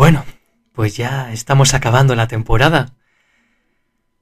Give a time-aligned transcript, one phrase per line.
[0.00, 0.24] Bueno,
[0.72, 2.96] pues ya estamos acabando la temporada.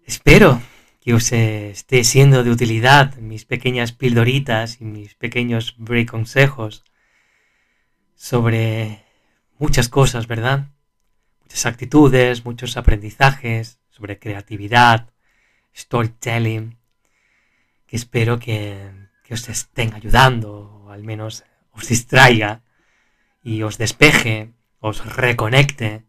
[0.04, 0.60] Espero
[1.00, 6.82] que os esté siendo de utilidad mis pequeñas pildoritas y mis pequeños break consejos
[8.16, 9.04] sobre
[9.60, 10.66] muchas cosas, ¿verdad?
[11.42, 15.10] Muchas actitudes, muchos aprendizajes sobre creatividad,
[15.76, 16.76] storytelling,
[17.86, 18.90] que espero que,
[19.22, 22.64] que os estén ayudando, o al menos os distraiga
[23.44, 26.04] y os despeje os reconecte,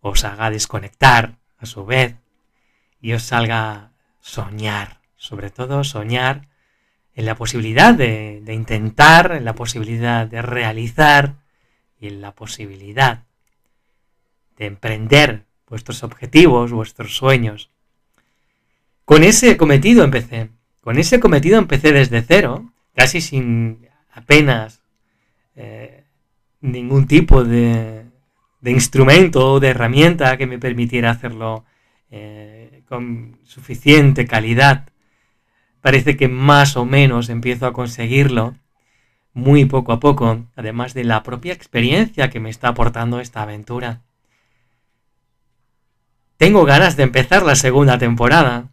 [0.00, 2.16] os haga desconectar a su vez
[3.00, 6.48] y os salga soñar, sobre todo soñar
[7.14, 11.36] en la posibilidad de, intentar, en la posibilidad de realizar
[11.98, 13.24] y en la posibilidad
[14.56, 17.70] de emprender vuestros objetivos, vuestros sueños.
[19.04, 24.82] Con ese cometido empecé, con ese cometido empecé desde cero, casi sin apenas
[25.56, 26.03] eh,
[26.64, 28.06] ningún tipo de,
[28.60, 31.64] de instrumento o de herramienta que me permitiera hacerlo
[32.10, 34.88] eh, con suficiente calidad.
[35.82, 38.54] Parece que más o menos empiezo a conseguirlo
[39.34, 44.02] muy poco a poco, además de la propia experiencia que me está aportando esta aventura.
[46.38, 48.70] Tengo ganas de empezar la segunda temporada.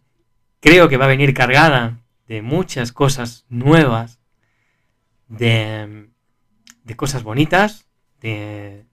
[0.60, 4.20] Creo que va a venir cargada de muchas cosas nuevas,
[5.28, 6.11] de
[6.84, 7.86] de cosas bonitas,
[8.20, 8.84] de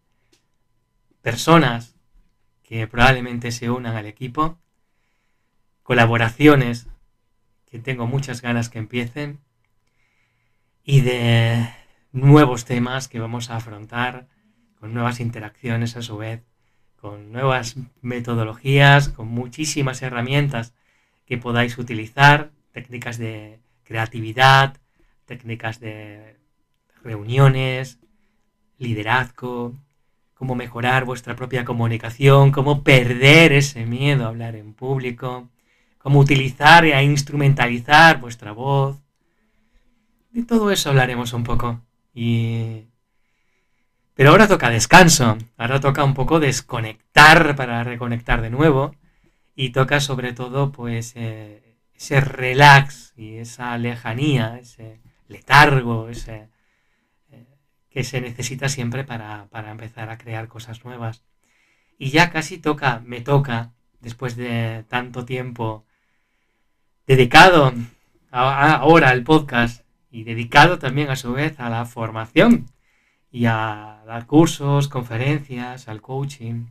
[1.22, 1.96] personas
[2.64, 4.58] que probablemente se unan al equipo,
[5.84, 6.88] colaboraciones
[7.66, 9.40] que tengo muchas ganas que empiecen
[10.84, 11.70] y de
[12.12, 14.28] nuevos temas que vamos a afrontar
[14.80, 16.44] con nuevas interacciones a su vez,
[16.96, 20.74] con nuevas metodologías, con muchísimas herramientas
[21.26, 24.78] que podáis utilizar, técnicas de creatividad,
[25.26, 26.38] técnicas de
[27.04, 28.00] reuniones,
[28.78, 29.74] liderazgo,
[30.34, 35.50] cómo mejorar vuestra propia comunicación, cómo perder ese miedo a hablar en público,
[35.98, 38.98] cómo utilizar e instrumentalizar vuestra voz.
[40.32, 41.82] De todo eso hablaremos un poco.
[42.14, 42.86] Y...
[44.14, 48.96] Pero ahora toca descanso, ahora toca un poco desconectar para reconectar de nuevo
[49.56, 56.48] y toca sobre todo pues eh, ese relax y esa lejanía, ese letargo, ese
[57.90, 61.24] que se necesita siempre para, empezar a crear cosas nuevas.
[61.98, 65.86] Y ya casi toca, me toca, después de tanto tiempo
[67.06, 67.74] dedicado
[68.32, 72.68] ahora al podcast y dedicado también a su vez a la formación
[73.32, 76.68] y a dar cursos, conferencias, al coaching.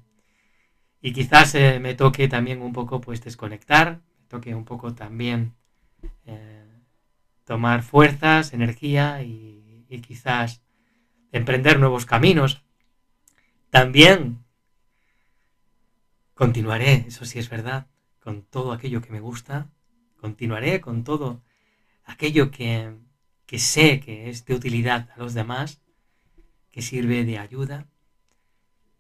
[1.00, 5.54] Y quizás eh, me toque también un poco pues desconectar, me toque un poco también
[6.26, 6.64] eh,
[7.44, 10.62] tomar fuerzas, energía y quizás
[11.32, 12.62] emprender nuevos caminos.
[13.70, 14.44] También
[16.34, 17.86] continuaré, eso sí es verdad,
[18.20, 19.70] con todo aquello que me gusta,
[20.20, 21.42] continuaré con todo
[22.04, 22.96] aquello que,
[23.46, 25.80] que sé que es de utilidad a los demás,
[26.70, 27.88] que sirve de ayuda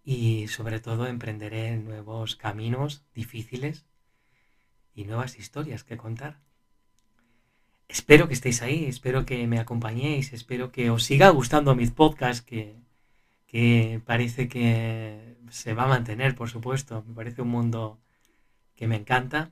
[0.04, 3.86] y sobre todo emprenderé nuevos caminos difíciles
[4.94, 6.40] y nuevas historias que contar.
[7.88, 12.42] Espero que estéis ahí, espero que me acompañéis, espero que os siga gustando mis podcasts,
[12.42, 12.76] que,
[13.46, 17.02] que parece que se va a mantener, por supuesto.
[17.08, 17.98] Me parece un mundo
[18.74, 19.50] que me encanta.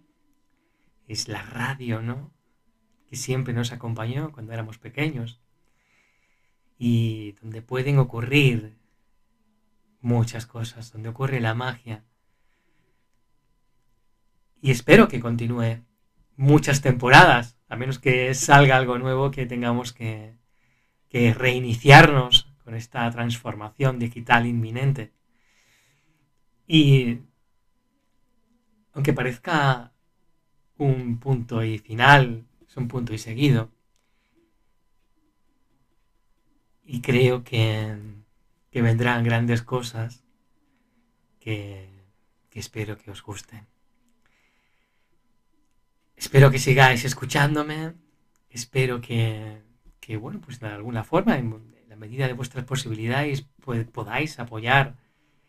[1.09, 2.31] Es la radio, ¿no?
[3.09, 5.41] Que siempre nos acompañó cuando éramos pequeños.
[6.79, 8.77] Y donde pueden ocurrir
[10.01, 12.05] muchas cosas, donde ocurre la magia.
[14.61, 15.83] Y espero que continúe
[16.37, 20.34] muchas temporadas a menos que salga algo nuevo que tengamos que,
[21.10, 25.12] reiniciarnos con esta transformación digital inminente.
[26.66, 27.21] Y
[28.93, 29.93] aunque parezca
[30.77, 33.71] un punto y final, es un punto y seguido,
[36.84, 37.97] y creo que,
[38.72, 40.22] vendrán grandes cosas
[41.41, 41.89] que
[42.53, 43.66] espero que os gusten.
[46.16, 47.92] Espero que sigáis escuchándome.
[48.48, 49.63] Espero que,
[50.18, 53.47] bueno, pues de alguna forma, en la medida de vuestras posibilidades,
[53.92, 54.97] podáis apoyar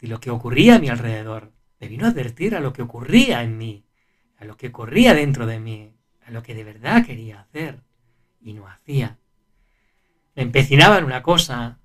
[0.00, 1.52] de lo que ocurría a mi alrededor.
[1.78, 3.84] Me vino a advertir a lo que ocurría en mí,
[4.38, 5.94] a lo que ocurría dentro de mí,
[6.24, 7.82] a lo que de verdad quería hacer
[8.40, 9.18] y no hacía.
[10.34, 11.78] Me empecinaba en una cosa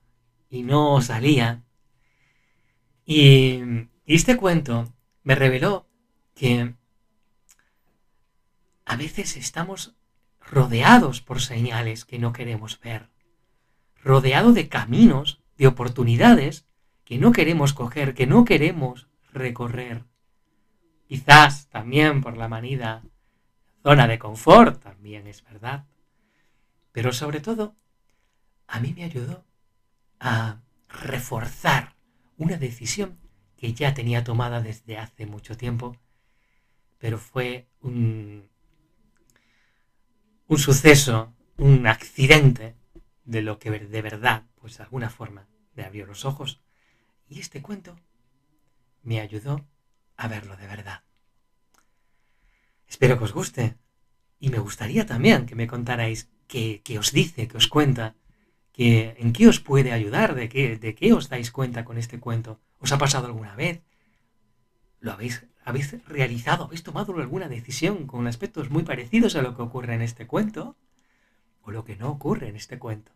[0.49, 1.63] y no salía.
[3.05, 3.61] Y,
[4.05, 4.93] y este cuento
[5.23, 5.87] me reveló
[6.35, 6.75] que
[8.85, 9.95] a veces estamos
[10.39, 13.09] rodeados por señales que no queremos ver,
[14.03, 16.65] rodeado de caminos, de oportunidades
[17.05, 20.05] que no queremos coger, que no queremos recorrer.
[21.07, 23.03] Quizás también por la manida
[23.83, 25.85] zona de confort, también es verdad.
[26.91, 27.75] Pero sobre todo,
[28.67, 29.45] a mí me ayudó
[30.19, 31.95] a reforzar
[32.37, 33.17] una decisión
[33.57, 35.95] que ya tenía tomada desde hace mucho tiempo,
[36.97, 38.49] pero fue un,
[40.47, 42.75] un suceso, un accidente
[43.25, 46.61] de lo que de verdad, pues de alguna forma, me abrió los ojos.
[47.29, 47.97] Y este cuento
[49.03, 49.65] me ayudó
[50.17, 51.03] a verlo de verdad.
[52.87, 53.77] Espero que os guste.
[54.39, 58.15] Y me gustaría también que me contarais qué, os dice, qué os cuenta,
[58.71, 62.19] que, en qué os puede ayudar, de qué, de qué os dais cuenta con este
[62.19, 62.59] cuento.
[62.79, 63.81] ¿Os ha pasado alguna vez?
[64.99, 66.65] ¿Lo habéis, habéis realizado?
[66.65, 70.75] ¿Habéis tomado alguna decisión con aspectos muy parecidos a lo que ocurre en este cuento?
[71.61, 73.11] ¿O lo que no ocurre en este cuento?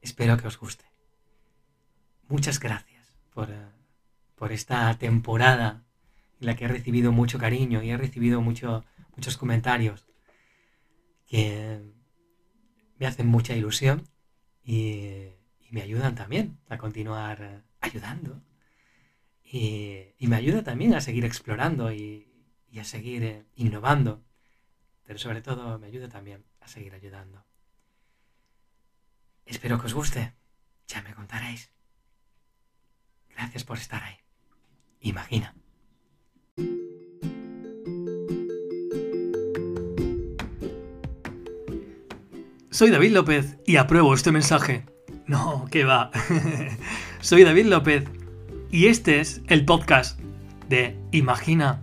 [0.00, 0.84] Espero que os guste.
[2.28, 3.79] Muchas gracias por, eh,
[4.40, 5.84] por esta temporada
[6.40, 10.06] en la que he recibido mucho cariño y he recibido mucho, muchos comentarios
[11.26, 11.92] que
[12.98, 14.08] me hacen mucha ilusión
[14.64, 15.26] y,
[15.70, 18.42] me ayudan también a continuar ayudando.
[19.44, 22.26] Y, me ayuda también a seguir explorando y,
[22.80, 24.24] a seguir eh, innovando.
[25.04, 27.44] Pero sobre todo me ayuda también a seguir ayudando.
[29.44, 30.32] Espero que os guste.
[30.88, 31.70] Ya me contaréis.
[33.28, 34.16] Gracias por estar ahí.
[35.00, 35.54] Imagina.
[42.70, 44.84] Soy David López y apruebo este mensaje.
[45.26, 46.10] No, que va.
[47.20, 48.04] Soy David López
[48.70, 50.18] y este es el podcast
[50.68, 51.82] de Imagina.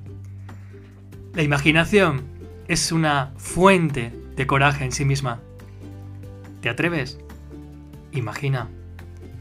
[1.33, 2.23] La imaginación
[2.67, 5.39] es una fuente de coraje en sí misma.
[6.61, 7.19] ¿Te atreves?
[8.11, 8.69] Imagina.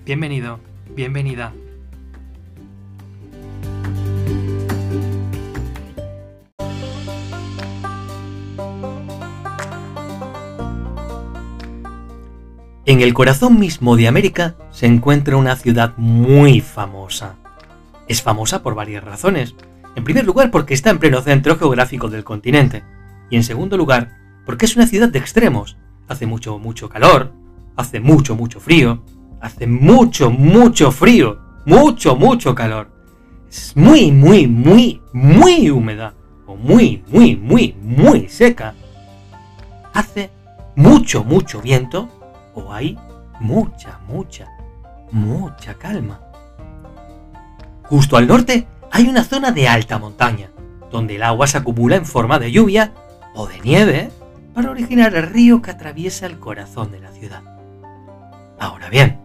[0.04, 0.60] Bienvenido,
[0.94, 1.52] bienvenida.
[12.88, 17.34] En el corazón mismo de América se encuentra una ciudad muy famosa.
[18.06, 19.56] Es famosa por varias razones.
[19.96, 22.84] En primer lugar porque está en pleno centro geográfico del continente.
[23.28, 24.16] Y en segundo lugar
[24.46, 25.76] porque es una ciudad de extremos.
[26.06, 27.32] Hace mucho, mucho calor,
[27.74, 29.02] hace mucho, mucho frío,
[29.40, 32.88] hace mucho, mucho frío, mucho, mucho calor.
[33.48, 36.14] Es muy, muy, muy, muy húmeda.
[36.46, 38.74] O muy, muy, muy, muy seca.
[39.92, 40.30] Hace
[40.76, 42.15] mucho, mucho viento
[42.56, 42.98] o hay
[43.38, 44.48] mucha, mucha,
[45.12, 46.20] mucha calma.
[47.84, 50.50] Justo al norte hay una zona de alta montaña,
[50.90, 52.92] donde el agua se acumula en forma de lluvia
[53.34, 54.10] o de nieve
[54.54, 57.42] para originar el río que atraviesa el corazón de la ciudad.
[58.58, 59.20] Ahora bien,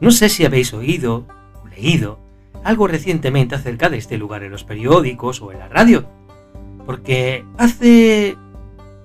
[0.00, 1.26] no sé si habéis oído
[1.64, 2.18] o leído
[2.62, 6.04] algo recientemente acerca de este lugar en los periódicos o en la radio,
[6.84, 8.36] porque hace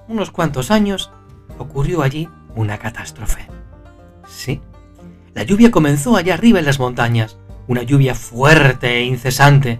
[0.07, 1.11] unos cuantos años
[1.57, 3.47] ocurrió allí una catástrofe.
[4.27, 4.61] Sí,
[5.33, 7.37] la lluvia comenzó allá arriba en las montañas,
[7.67, 9.79] una lluvia fuerte e incesante.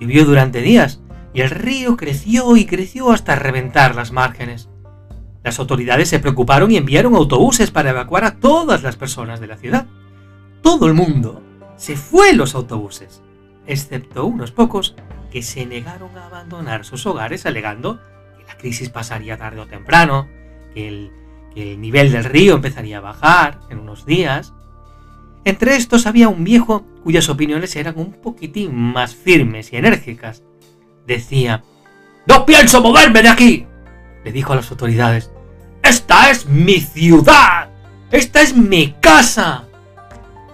[0.00, 1.00] Llovió durante días
[1.32, 4.68] y el río creció y creció hasta reventar las márgenes.
[5.44, 9.56] Las autoridades se preocuparon y enviaron autobuses para evacuar a todas las personas de la
[9.56, 9.86] ciudad.
[10.62, 11.42] Todo el mundo
[11.76, 13.22] se fue en los autobuses,
[13.68, 14.96] excepto unos pocos
[15.30, 18.00] que se negaron a abandonar sus hogares alegando
[18.36, 20.26] que la crisis pasaría tarde o temprano,
[20.74, 21.12] que el,
[21.54, 24.52] que el nivel del río empezaría a bajar en unos días.
[25.44, 30.42] Entre estos había un viejo cuyas opiniones eran un poquitín más firmes y enérgicas.
[31.06, 31.62] Decía,
[32.26, 33.66] ¡No pienso moverme de aquí!
[34.24, 35.30] le dijo a las autoridades.
[35.82, 37.70] ¡Esta es mi ciudad!
[38.10, 39.64] ¡Esta es mi casa!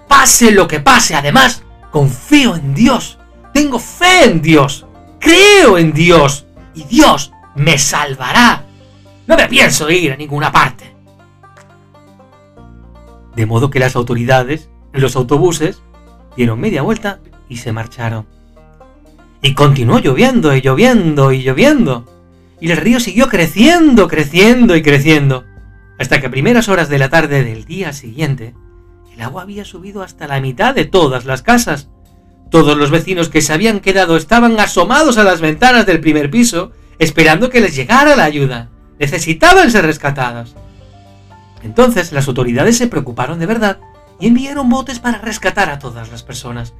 [0.08, 3.18] Pase lo que pase, además, confío en Dios.
[3.52, 4.86] Tengo fe en Dios.
[5.18, 6.46] Creo en Dios.
[6.74, 8.63] Y Dios me salvará.
[9.26, 10.95] No me pienso ir a ninguna parte.
[13.35, 15.83] De modo que las autoridades, en los autobuses,
[16.37, 18.26] dieron media vuelta y se marcharon.
[19.43, 22.07] Y continuó lloviendo y lloviendo y lloviendo.
[22.61, 25.45] Y el río siguió creciendo, creciendo y creciendo.
[25.99, 28.54] Hasta que a primeras horas de la tarde del día siguiente,
[29.14, 31.88] el agua había subido hasta la mitad de todas las casas.
[32.50, 36.73] Todos los vecinos que se habían quedado estaban asomados a las ventanas del primer piso,
[36.99, 38.71] esperando que les llegara la ayuda.
[39.04, 40.56] Necesitaban ser rescatados.
[41.62, 43.78] Entonces las autoridades se preocuparon de verdad
[44.18, 46.73] y enviaron botes para rescatar a todas las personas.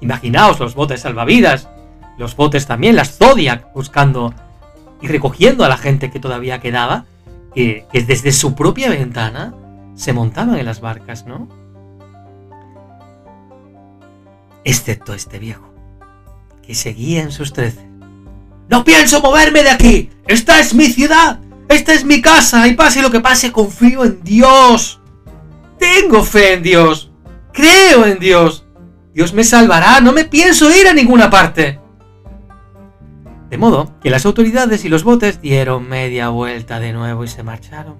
[0.00, 1.68] Imaginaos los botes salvavidas,
[2.16, 4.32] los botes también, las Zodiac, buscando
[5.02, 7.06] y recogiendo a la gente que todavía quedaba,
[7.52, 9.52] que, que desde su propia ventana
[9.96, 11.48] se montaban en las barcas, ¿no?
[14.62, 15.74] Excepto este viejo,
[16.64, 17.84] que seguía en sus trece.
[18.68, 20.10] ¡No pienso moverme de aquí!
[20.28, 21.40] ¡Esta es mi ciudad!
[21.68, 22.66] ¡Esta es mi casa!
[22.68, 25.00] Y pase lo que pase, confío en Dios.
[25.78, 27.10] Tengo fe en Dios.
[27.52, 28.66] Creo en Dios.
[29.12, 30.00] Dios me salvará.
[30.00, 31.80] No me pienso ir a ninguna parte.
[33.50, 37.42] De modo que las autoridades y los botes dieron media vuelta de nuevo y se
[37.42, 37.96] marcharon.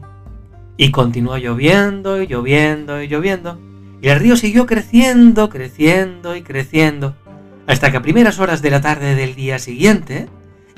[0.77, 3.61] Y continuó lloviendo y lloviendo y lloviendo.
[4.03, 7.15] Y el río siguió creciendo, creciendo y creciendo.
[7.67, 10.29] Hasta que a primeras horas de la tarde del día siguiente,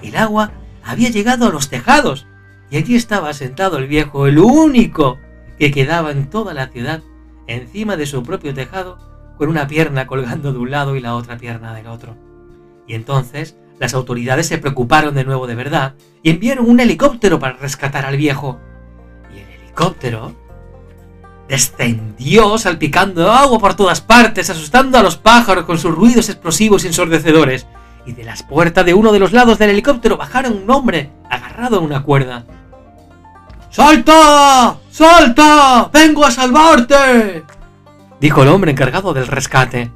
[0.03, 0.53] el agua
[0.85, 2.27] había llegado a los tejados.
[2.71, 5.19] Y allí estaba sentado el viejo, el único
[5.59, 7.03] que quedaba en toda la ciudad,
[7.47, 8.99] encima de su propio tejado,
[9.39, 12.17] con una pierna colgando de un lado y la otra pierna del otro.
[12.87, 17.57] Y entonces las autoridades se preocuparon de nuevo de verdad y enviaron un helicóptero para
[17.57, 18.59] rescatar al viejo.
[19.35, 20.35] Y el helicóptero
[21.49, 26.89] descendió salpicando agua por todas partes, asustando a los pájaros con sus ruidos explosivos y
[26.89, 27.67] ensordecedores.
[28.07, 31.79] Y de las puertas de uno de los lados del helicóptero bajaron un hombre agarrado
[31.79, 32.47] a una cuerda.
[33.77, 34.79] ¡Salta!
[34.91, 35.91] ¡Salta!
[35.93, 37.45] ¡Vengo a salvarte!
[38.19, 39.91] dijo el hombre encargado del rescate.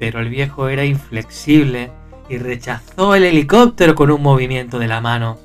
[0.00, 1.92] Pero el viejo era inflexible
[2.28, 5.38] y rechazó el helicóptero con un movimiento de la mano.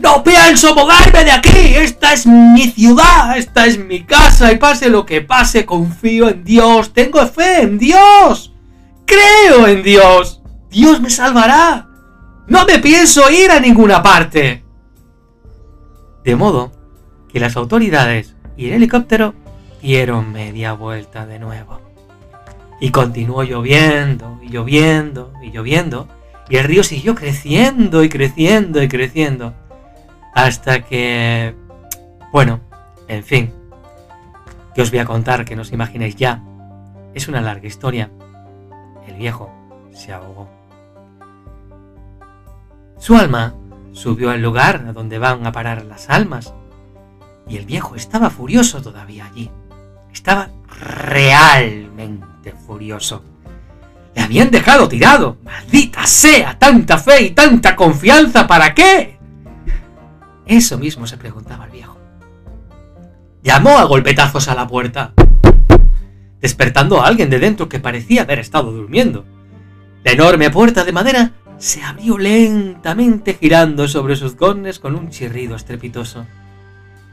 [0.00, 1.76] ¡No pienso moverme de aquí!
[1.76, 3.38] ¡Esta es mi ciudad!
[3.38, 4.50] ¡Esta es mi casa!
[4.50, 6.92] Y pase lo que pase, confío en Dios.
[6.92, 8.52] Tengo fe en Dios.
[9.06, 10.42] Creo en Dios.
[10.70, 11.86] Dios me salvará.
[12.48, 14.63] No me pienso ir a ninguna parte.
[16.24, 16.72] De modo
[17.28, 19.34] que las autoridades y el helicóptero
[19.82, 21.80] dieron media vuelta de nuevo.
[22.80, 26.08] Y continuó lloviendo y lloviendo y lloviendo.
[26.48, 29.54] Y el río siguió creciendo y creciendo y creciendo.
[30.34, 31.54] Hasta que...
[32.32, 32.60] Bueno,
[33.08, 33.52] en fin.
[34.74, 36.42] Que os voy a contar que no os imaginéis ya.
[37.14, 38.10] Es una larga historia.
[39.06, 39.50] El viejo
[39.92, 40.48] se ahogó.
[42.98, 43.54] Su alma
[43.94, 46.52] subió al lugar a donde van a parar las almas.
[47.48, 49.50] Y el viejo estaba furioso todavía allí.
[50.12, 53.22] Estaba realmente furioso.
[54.14, 55.38] Le habían dejado tirado.
[55.42, 59.18] Maldita sea, tanta fe y tanta confianza, ¿para qué?
[60.46, 61.98] Eso mismo se preguntaba el viejo.
[63.42, 65.12] Llamó a golpetazos a la puerta,
[66.40, 69.24] despertando a alguien de dentro que parecía haber estado durmiendo.
[70.02, 75.56] La enorme puerta de madera se abrió lentamente girando sobre sus gones con un chirrido
[75.56, 76.26] estrepitoso.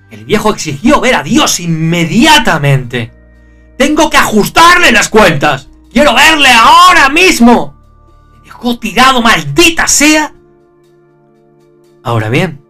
[0.10, 3.12] El viejo exigió ver a Dios inmediatamente.
[3.77, 5.69] Tengo que ajustarle las cuentas.
[5.91, 7.75] Quiero verle ahora mismo.
[8.33, 10.33] Me dejó tirado, maldita sea.
[12.03, 12.62] Ahora bien,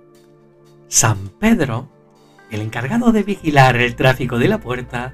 [0.88, 1.90] San Pedro,
[2.51, 5.13] el encargado de vigilar el tráfico de la puerta,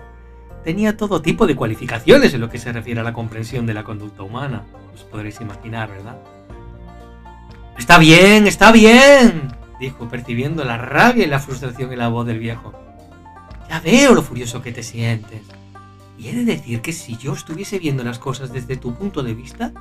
[0.63, 3.83] tenía todo tipo de cualificaciones en lo que se refiere a la comprensión de la
[3.83, 4.65] conducta humana.
[4.93, 6.17] Os podréis imaginar, ¿verdad?
[7.77, 12.39] Está bien, está bien, dijo, percibiendo la rabia y la frustración en la voz del
[12.39, 12.73] viejo.
[13.69, 15.41] Ya veo lo furioso que te sientes.
[16.17, 19.35] Y he de decir que si yo estuviese viendo las cosas desde tu punto de
[19.35, 19.71] vista,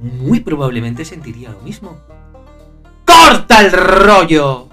[0.00, 1.98] muy probablemente sentiría lo mismo.
[3.04, 4.68] ¡Corta el rollo!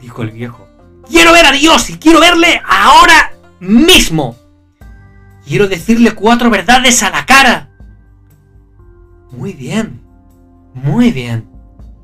[0.00, 0.66] dijo el viejo.
[1.08, 4.36] Quiero ver a Dios y quiero verle ahora mismo.
[5.46, 7.70] Quiero decirle cuatro verdades a la cara.
[9.30, 10.00] Muy bien,
[10.74, 11.47] muy bien.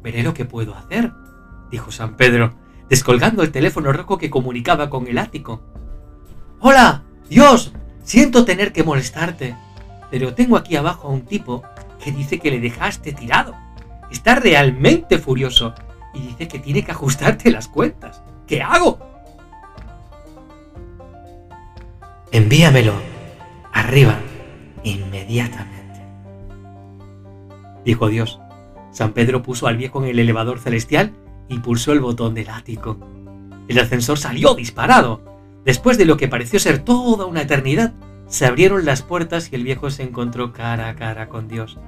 [0.05, 1.15] Veré lo que puedo hacer,
[1.71, 2.53] dijo San Pedro,
[2.91, 5.63] descolgando el teléfono rojo que comunicaba con el ático.
[6.61, 7.73] Hola, Dios,
[8.05, 9.57] siento tener que molestarte,
[10.11, 11.63] pero tengo aquí abajo a un tipo
[12.05, 13.55] que dice que le dejaste tirado.
[14.11, 15.75] Está realmente furioso
[16.13, 18.21] y dice que tiene que ajustarte las cuentas.
[18.47, 18.99] ¿Qué hago?
[22.31, 22.93] Envíamelo
[23.73, 24.19] arriba
[24.83, 26.03] inmediatamente.
[27.87, 28.39] Dijo Dios.
[28.95, 31.13] San Pedro puso al viejo en el elevador celestial
[31.49, 32.97] y pulsó el botón del ático.
[33.67, 35.21] El ascensor salió disparado.
[35.65, 37.93] Después de lo que pareció ser toda una eternidad,
[38.29, 41.79] se abrieron las puertas y el viejo se encontró cara a cara con Dios.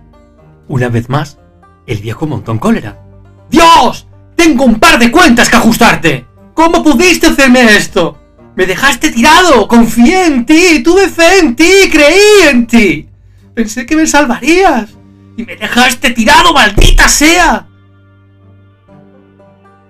[0.67, 1.39] Una vez más,
[1.87, 3.01] el viejo montó en cólera.
[3.49, 4.09] ¡Dios!
[4.35, 6.27] ¡Tengo un par de cuentas que ajustarte!
[6.55, 8.19] ¿Cómo pudiste hacerme esto?
[8.57, 13.09] Me dejaste tirado, confié en ti, tuve fe en ti, creí en ti.
[13.55, 14.96] Pensé que me salvarías.
[15.37, 17.69] Y me dejaste tirado, maldita sea.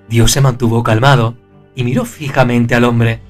[0.09, 1.37] Dios se mantuvo calmado
[1.75, 3.21] y miró fijamente al hombre.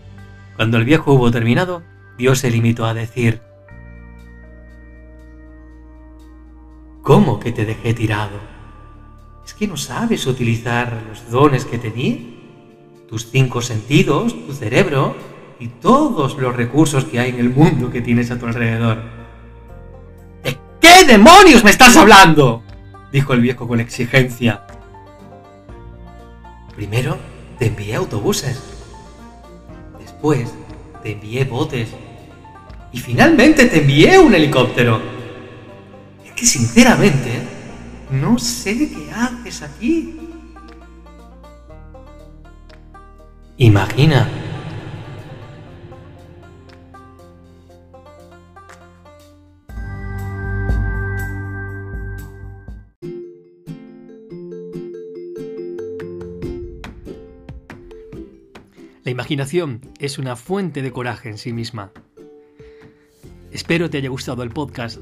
[0.57, 1.83] Cuando el viejo hubo terminado,
[2.17, 3.43] Dios se limitó a decir,
[7.07, 8.41] ¿Cómo que te dejé tirado?
[9.45, 11.93] ¿Es que no sabes utilizar los dones que te?
[13.09, 15.15] Tus cinco sentidos, tu cerebro
[15.61, 19.16] y todos los recursos que hay en el mundo que tienes a tu alrededor.
[20.87, 22.63] ¿De qué demonios me estás hablando?
[23.11, 24.63] dijo el viejo con exigencia.
[26.77, 27.19] Primero
[27.59, 28.63] te envié autobuses.
[29.99, 30.53] Después
[31.03, 31.89] te envié botes.
[32.93, 35.01] Y finalmente te envié un helicóptero
[36.37, 37.43] que sinceramente
[38.11, 40.21] no sé qué haces aquí.
[43.57, 44.46] Imagina.
[59.17, 61.91] Imaginación es una fuente de coraje en sí misma.
[63.51, 64.99] Espero te haya gustado el podcast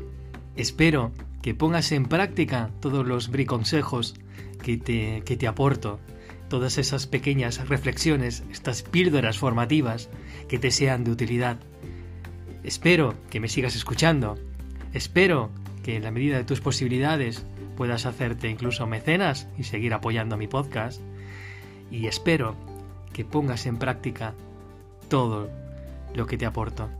[0.54, 1.10] Espero
[1.42, 4.14] que pongas en práctica todos los briconsejos
[4.62, 5.98] que te, que te aporto,
[6.48, 10.08] todas esas pequeñas reflexiones, estas píldoras formativas
[10.48, 11.58] que te sean de utilidad.
[12.62, 14.38] Espero que me sigas escuchando.
[14.92, 15.50] Espero
[15.82, 17.44] que en la medida de tus posibilidades
[17.76, 21.00] puedas hacerte incluso mecenas y seguir apoyando mi podcast.
[21.90, 22.54] Y espero
[23.14, 24.34] que pongas en práctica
[25.08, 25.48] todo
[26.14, 26.90] lo que te aporto.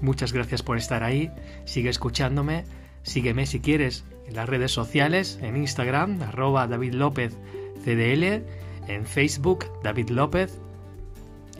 [0.00, 1.30] Muchas gracias por estar ahí.
[1.66, 2.64] Sigue escuchándome
[3.06, 7.36] Sígueme si quieres en las redes sociales, en Instagram, arroba David López
[7.84, 8.42] CDL,
[8.88, 10.58] en Facebook, David López,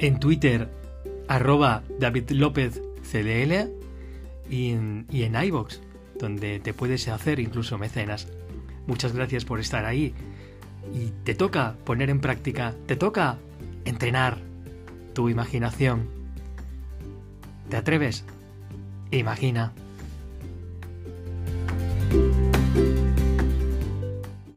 [0.00, 0.68] en Twitter,
[1.28, 3.70] arroba David López CDL
[4.50, 5.78] y en, y en iVoox,
[6.18, 8.26] donde te puedes hacer incluso mecenas.
[8.88, 10.12] Muchas gracias por estar ahí.
[10.92, 13.38] Y te toca poner en práctica, te toca
[13.86, 14.38] entrenar
[15.14, 16.08] tu imaginación.
[17.70, 18.24] ¿Te atreves?
[19.10, 19.72] Imagina.